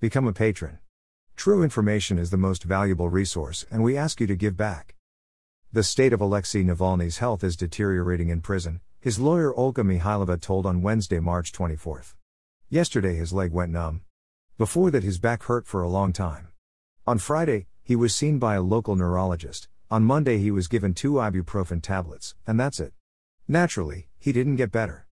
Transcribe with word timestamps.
Become 0.00 0.28
a 0.28 0.32
patron. 0.32 0.78
True 1.34 1.64
information 1.64 2.18
is 2.18 2.30
the 2.30 2.36
most 2.36 2.62
valuable 2.62 3.08
resource, 3.08 3.66
and 3.68 3.82
we 3.82 3.96
ask 3.96 4.20
you 4.20 4.28
to 4.28 4.36
give 4.36 4.56
back. 4.56 4.94
The 5.72 5.82
state 5.82 6.12
of 6.12 6.20
Alexei 6.20 6.62
Navalny's 6.62 7.18
health 7.18 7.42
is 7.42 7.56
deteriorating 7.56 8.28
in 8.28 8.40
prison, 8.40 8.80
his 9.00 9.18
lawyer 9.18 9.52
Olga 9.52 9.82
Mikhailova 9.82 10.40
told 10.40 10.66
on 10.66 10.82
Wednesday, 10.82 11.18
March 11.18 11.50
24. 11.50 12.04
Yesterday, 12.68 13.16
his 13.16 13.32
leg 13.32 13.50
went 13.50 13.72
numb. 13.72 14.02
Before 14.56 14.92
that, 14.92 15.02
his 15.02 15.18
back 15.18 15.42
hurt 15.42 15.66
for 15.66 15.82
a 15.82 15.88
long 15.88 16.12
time. 16.12 16.46
On 17.04 17.18
Friday, 17.18 17.66
he 17.82 17.96
was 17.96 18.14
seen 18.14 18.38
by 18.38 18.54
a 18.54 18.62
local 18.62 18.94
neurologist. 18.94 19.66
On 19.90 20.04
Monday, 20.04 20.38
he 20.38 20.52
was 20.52 20.68
given 20.68 20.94
two 20.94 21.14
ibuprofen 21.14 21.82
tablets, 21.82 22.36
and 22.46 22.60
that's 22.60 22.78
it. 22.78 22.92
Naturally, 23.48 24.06
he 24.16 24.30
didn't 24.30 24.62
get 24.62 24.70
better. 24.70 25.08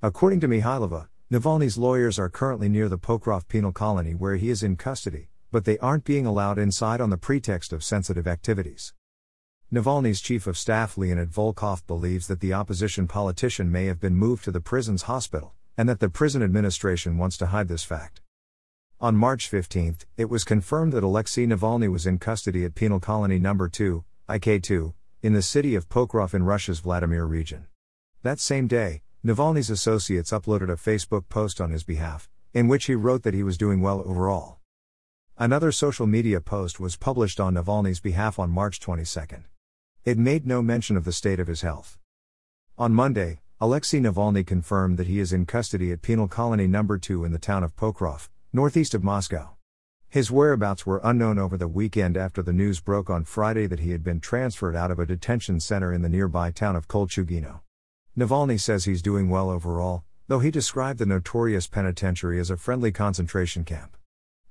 According 0.00 0.40
to 0.40 0.48
Mikhailova, 0.48 1.08
Navalny's 1.28 1.76
lawyers 1.76 2.20
are 2.20 2.28
currently 2.28 2.68
near 2.68 2.88
the 2.88 2.98
Pokrov 2.98 3.48
penal 3.48 3.72
colony 3.72 4.14
where 4.14 4.36
he 4.36 4.48
is 4.48 4.62
in 4.62 4.76
custody, 4.76 5.28
but 5.50 5.64
they 5.64 5.76
aren't 5.78 6.04
being 6.04 6.24
allowed 6.24 6.56
inside 6.56 7.00
on 7.00 7.10
the 7.10 7.16
pretext 7.16 7.72
of 7.72 7.82
sensitive 7.82 8.28
activities. 8.28 8.94
Navalny's 9.72 10.20
chief 10.20 10.46
of 10.46 10.56
staff 10.56 10.96
Leonid 10.96 11.32
Volkov 11.32 11.84
believes 11.88 12.28
that 12.28 12.38
the 12.38 12.52
opposition 12.52 13.08
politician 13.08 13.72
may 13.72 13.86
have 13.86 13.98
been 13.98 14.14
moved 14.14 14.44
to 14.44 14.52
the 14.52 14.60
prison's 14.60 15.02
hospital, 15.02 15.52
and 15.76 15.88
that 15.88 15.98
the 15.98 16.08
prison 16.08 16.44
administration 16.44 17.18
wants 17.18 17.36
to 17.38 17.46
hide 17.46 17.66
this 17.66 17.82
fact. 17.82 18.20
On 19.00 19.16
March 19.16 19.48
15, 19.48 19.96
it 20.16 20.30
was 20.30 20.44
confirmed 20.44 20.92
that 20.92 21.02
Alexei 21.02 21.44
Navalny 21.44 21.90
was 21.90 22.06
in 22.06 22.20
custody 22.20 22.64
at 22.64 22.76
Penal 22.76 23.00
Colony 23.00 23.40
No. 23.40 23.66
2, 23.66 24.04
IK2, 24.28 24.94
in 25.24 25.32
the 25.32 25.42
city 25.42 25.74
of 25.74 25.88
Pokrov 25.88 26.34
in 26.34 26.44
Russia's 26.44 26.78
Vladimir 26.78 27.26
region. 27.26 27.66
That 28.22 28.38
same 28.38 28.68
day, 28.68 29.02
Navalny's 29.26 29.70
associates 29.70 30.30
uploaded 30.30 30.70
a 30.70 30.76
Facebook 30.76 31.28
post 31.28 31.60
on 31.60 31.72
his 31.72 31.82
behalf, 31.82 32.30
in 32.54 32.68
which 32.68 32.84
he 32.84 32.94
wrote 32.94 33.24
that 33.24 33.34
he 33.34 33.42
was 33.42 33.58
doing 33.58 33.80
well 33.80 34.00
overall. 34.06 34.58
Another 35.36 35.72
social 35.72 36.06
media 36.06 36.40
post 36.40 36.78
was 36.78 36.96
published 36.96 37.40
on 37.40 37.54
Navalny's 37.54 37.98
behalf 37.98 38.38
on 38.38 38.50
March 38.50 38.78
22. 38.78 39.38
It 40.04 40.16
made 40.16 40.46
no 40.46 40.62
mention 40.62 40.96
of 40.96 41.04
the 41.04 41.12
state 41.12 41.40
of 41.40 41.48
his 41.48 41.62
health. 41.62 41.98
On 42.78 42.94
Monday, 42.94 43.40
Alexei 43.60 43.98
Navalny 43.98 44.46
confirmed 44.46 44.96
that 44.96 45.08
he 45.08 45.18
is 45.18 45.32
in 45.32 45.44
custody 45.44 45.90
at 45.90 46.02
Penal 46.02 46.28
Colony 46.28 46.68
No. 46.68 46.84
2 46.84 47.24
in 47.24 47.32
the 47.32 47.40
town 47.40 47.64
of 47.64 47.74
Pokrov, 47.74 48.28
northeast 48.52 48.94
of 48.94 49.02
Moscow. 49.02 49.56
His 50.08 50.30
whereabouts 50.30 50.86
were 50.86 51.00
unknown 51.02 51.40
over 51.40 51.56
the 51.56 51.66
weekend 51.66 52.16
after 52.16 52.44
the 52.44 52.52
news 52.52 52.78
broke 52.78 53.10
on 53.10 53.24
Friday 53.24 53.66
that 53.66 53.80
he 53.80 53.90
had 53.90 54.04
been 54.04 54.20
transferred 54.20 54.76
out 54.76 54.92
of 54.92 55.00
a 55.00 55.06
detention 55.06 55.58
center 55.58 55.92
in 55.92 56.02
the 56.02 56.08
nearby 56.08 56.52
town 56.52 56.76
of 56.76 56.86
Kolchugino. 56.86 57.62
Navalny 58.18 58.58
says 58.58 58.86
he's 58.86 59.02
doing 59.02 59.28
well 59.28 59.50
overall, 59.50 60.02
though 60.26 60.38
he 60.38 60.50
described 60.50 60.98
the 60.98 61.04
notorious 61.04 61.66
penitentiary 61.66 62.40
as 62.40 62.48
a 62.48 62.56
friendly 62.56 62.90
concentration 62.90 63.62
camp. 63.62 63.94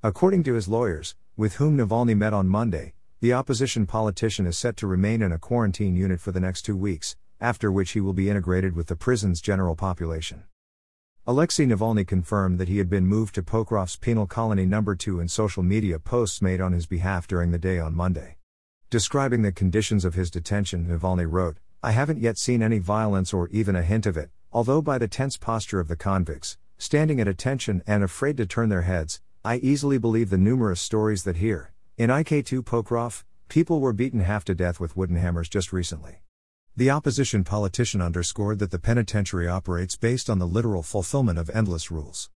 According 0.03 0.43
to 0.43 0.53
his 0.53 0.67
lawyers, 0.67 1.15
with 1.35 1.55
whom 1.55 1.75
Navalny 1.75 2.15
met 2.15 2.31
on 2.31 2.47
Monday, 2.47 2.93
the 3.21 3.33
opposition 3.33 3.87
politician 3.87 4.45
is 4.45 4.55
set 4.55 4.77
to 4.77 4.85
remain 4.85 5.23
in 5.23 5.31
a 5.31 5.39
quarantine 5.39 5.95
unit 5.95 6.21
for 6.21 6.31
the 6.31 6.39
next 6.39 6.61
two 6.61 6.77
weeks, 6.77 7.15
after 7.41 7.71
which 7.71 7.91
he 7.91 8.01
will 8.01 8.13
be 8.13 8.29
integrated 8.29 8.75
with 8.75 8.85
the 8.85 8.95
prison's 8.95 9.41
general 9.41 9.75
population. 9.75 10.43
Alexei 11.25 11.65
Navalny 11.65 12.05
confirmed 12.05 12.59
that 12.59 12.67
he 12.67 12.77
had 12.77 12.87
been 12.87 13.07
moved 13.07 13.33
to 13.33 13.41
Pokrov's 13.41 13.95
penal 13.95 14.27
colony 14.27 14.67
number 14.67 14.95
2 14.95 15.19
in 15.19 15.27
social 15.27 15.63
media 15.63 15.97
posts 15.97 16.39
made 16.39 16.61
on 16.61 16.71
his 16.71 16.85
behalf 16.85 17.25
during 17.25 17.49
the 17.49 17.57
day 17.57 17.79
on 17.79 17.95
Monday. 17.95 18.37
Describing 18.91 19.41
the 19.41 19.51
conditions 19.51 20.05
of 20.05 20.13
his 20.13 20.29
detention, 20.29 20.85
Navalny 20.85 21.25
wrote, 21.27 21.57
I 21.85 21.91
haven't 21.91 22.19
yet 22.19 22.39
seen 22.39 22.63
any 22.63 22.79
violence 22.79 23.31
or 23.31 23.47
even 23.49 23.75
a 23.75 23.83
hint 23.83 24.07
of 24.07 24.17
it, 24.17 24.31
although 24.51 24.81
by 24.81 24.97
the 24.97 25.07
tense 25.07 25.37
posture 25.37 25.79
of 25.79 25.87
the 25.87 25.95
convicts, 25.95 26.57
standing 26.79 27.21
at 27.21 27.27
attention 27.27 27.83
and 27.85 28.03
afraid 28.03 28.37
to 28.37 28.47
turn 28.47 28.69
their 28.69 28.81
heads, 28.81 29.21
I 29.43 29.57
easily 29.57 29.99
believe 29.99 30.31
the 30.31 30.37
numerous 30.39 30.81
stories 30.81 31.25
that 31.25 31.35
here, 31.35 31.73
in 31.95 32.09
IK2 32.09 32.63
Pokrov, 32.63 33.23
people 33.49 33.81
were 33.81 33.93
beaten 33.93 34.21
half 34.21 34.43
to 34.45 34.55
death 34.55 34.79
with 34.79 34.97
wooden 34.97 35.17
hammers 35.17 35.47
just 35.47 35.71
recently. 35.71 36.23
The 36.75 36.89
opposition 36.89 37.43
politician 37.43 38.01
underscored 38.01 38.57
that 38.57 38.71
the 38.71 38.79
penitentiary 38.79 39.47
operates 39.47 39.95
based 39.95 40.27
on 40.27 40.39
the 40.39 40.47
literal 40.47 40.81
fulfillment 40.81 41.37
of 41.37 41.51
endless 41.51 41.91
rules. 41.91 42.31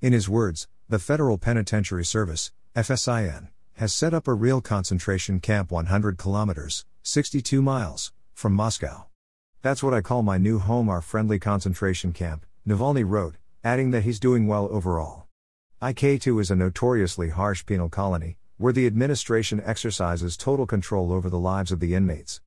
In 0.00 0.14
his 0.14 0.30
words, 0.30 0.66
the 0.88 0.98
Federal 0.98 1.36
Penitentiary 1.36 2.06
Service, 2.06 2.52
FSIN, 2.74 3.48
has 3.74 3.92
set 3.92 4.14
up 4.14 4.26
a 4.26 4.32
real 4.32 4.62
concentration 4.62 5.40
camp 5.40 5.70
100 5.70 6.16
kilometers, 6.16 6.86
62 7.02 7.60
miles, 7.60 8.14
from 8.34 8.52
Moscow. 8.52 9.06
That's 9.62 9.82
what 9.82 9.94
I 9.94 10.02
call 10.02 10.22
my 10.22 10.36
new 10.36 10.58
home, 10.58 10.88
our 10.90 11.00
friendly 11.00 11.38
concentration 11.38 12.12
camp, 12.12 12.44
Navalny 12.68 13.04
wrote, 13.06 13.36
adding 13.62 13.92
that 13.92 14.02
he's 14.02 14.20
doing 14.20 14.46
well 14.46 14.68
overall. 14.70 15.24
IK2 15.80 16.40
is 16.40 16.50
a 16.50 16.56
notoriously 16.56 17.30
harsh 17.30 17.64
penal 17.64 17.88
colony, 17.88 18.36
where 18.58 18.72
the 18.72 18.86
administration 18.86 19.62
exercises 19.64 20.36
total 20.36 20.66
control 20.66 21.12
over 21.12 21.30
the 21.30 21.38
lives 21.38 21.72
of 21.72 21.80
the 21.80 21.94
inmates. 21.94 22.40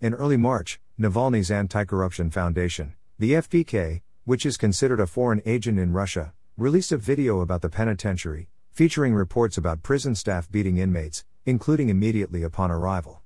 In 0.00 0.14
early 0.14 0.36
March, 0.36 0.80
Navalny's 0.98 1.50
Anti 1.50 1.84
Corruption 1.84 2.30
Foundation, 2.30 2.94
the 3.18 3.32
FBK, 3.32 4.02
which 4.24 4.46
is 4.46 4.56
considered 4.56 5.00
a 5.00 5.06
foreign 5.06 5.42
agent 5.44 5.78
in 5.78 5.92
Russia, 5.92 6.32
released 6.56 6.92
a 6.92 6.96
video 6.96 7.40
about 7.40 7.62
the 7.62 7.68
penitentiary, 7.68 8.48
featuring 8.70 9.14
reports 9.14 9.58
about 9.58 9.82
prison 9.82 10.14
staff 10.14 10.50
beating 10.50 10.78
inmates, 10.78 11.24
including 11.46 11.88
immediately 11.88 12.42
upon 12.42 12.70
arrival. 12.70 13.19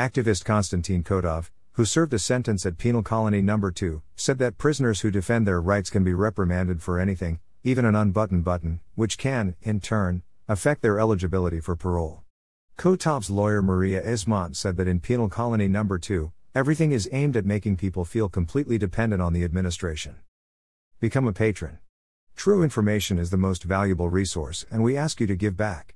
Activist 0.00 0.46
Konstantin 0.46 1.04
Kotov, 1.04 1.50
who 1.72 1.84
served 1.84 2.14
a 2.14 2.18
sentence 2.18 2.64
at 2.64 2.78
Penal 2.78 3.02
Colony 3.02 3.42
No. 3.42 3.68
2, 3.68 4.00
said 4.16 4.38
that 4.38 4.56
prisoners 4.56 5.02
who 5.02 5.10
defend 5.10 5.46
their 5.46 5.60
rights 5.60 5.90
can 5.90 6.02
be 6.02 6.14
reprimanded 6.14 6.80
for 6.80 6.98
anything, 6.98 7.38
even 7.64 7.84
an 7.84 7.94
unbuttoned 7.94 8.42
button, 8.42 8.80
which 8.94 9.18
can, 9.18 9.56
in 9.60 9.78
turn, 9.78 10.22
affect 10.48 10.80
their 10.80 10.98
eligibility 10.98 11.60
for 11.60 11.76
parole. 11.76 12.22
Kotov's 12.78 13.28
lawyer 13.28 13.60
Maria 13.60 14.02
Eismont 14.02 14.56
said 14.56 14.78
that 14.78 14.88
in 14.88 15.00
Penal 15.00 15.28
Colony 15.28 15.68
No. 15.68 15.84
2, 15.84 16.32
everything 16.54 16.92
is 16.92 17.06
aimed 17.12 17.36
at 17.36 17.44
making 17.44 17.76
people 17.76 18.06
feel 18.06 18.30
completely 18.30 18.78
dependent 18.78 19.20
on 19.20 19.34
the 19.34 19.44
administration. 19.44 20.16
Become 20.98 21.26
a 21.26 21.34
patron. 21.34 21.78
True 22.36 22.62
information 22.62 23.18
is 23.18 23.28
the 23.28 23.36
most 23.36 23.64
valuable 23.64 24.08
resource, 24.08 24.64
and 24.70 24.82
we 24.82 24.96
ask 24.96 25.20
you 25.20 25.26
to 25.26 25.36
give 25.36 25.58
back. 25.58 25.94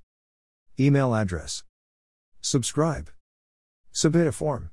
Email 0.79 1.15
address. 1.15 1.65
Subscribe. 2.43 3.09
Submit 3.97 4.27
a 4.27 4.33
form. 4.33 4.71